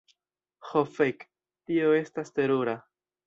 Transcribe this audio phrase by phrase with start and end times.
[0.69, 1.21] Ho fek.
[1.69, 2.77] Tio estas terura.